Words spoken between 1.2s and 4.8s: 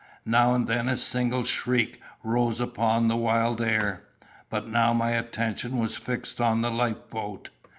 shriek rose upon the wild air. But